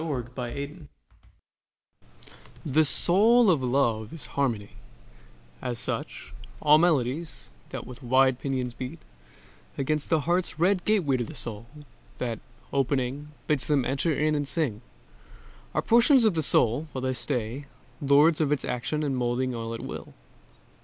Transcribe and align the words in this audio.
THE 0.03 0.25
SYMPHONY 0.25 0.87
The 2.65 2.83
soul 2.85 3.51
of 3.51 3.61
love 3.61 4.11
is 4.11 4.25
harmony: 4.33 4.71
as 5.61 5.77
such 5.77 6.33
All 6.59 6.79
melodies, 6.79 7.51
that 7.69 7.85
with 7.85 8.01
wide 8.01 8.39
pinions 8.39 8.73
beat 8.73 8.97
Against 9.77 10.09
the 10.09 10.21
heart's 10.21 10.57
red 10.57 10.85
gateway 10.85 11.17
to 11.17 11.23
the 11.23 11.35
soul, 11.35 11.67
That, 12.17 12.39
opening, 12.73 13.27
bids 13.45 13.67
them 13.67 13.85
enter 13.85 14.11
in 14.11 14.33
and 14.33 14.47
sing, 14.47 14.81
Are 15.75 15.83
portions 15.83 16.25
of 16.25 16.33
the 16.33 16.41
soul, 16.41 16.79
and 16.79 16.87
while 16.93 17.03
they 17.03 17.13
stay, 17.13 17.65
Lords 18.01 18.41
of 18.41 18.51
its 18.51 18.65
action 18.65 19.01
molding 19.15 19.53
all 19.53 19.75
at 19.75 19.81
will. 19.81 20.15